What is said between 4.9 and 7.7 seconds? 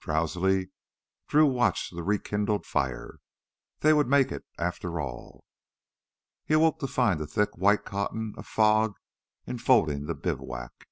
all. He awoke to find a thick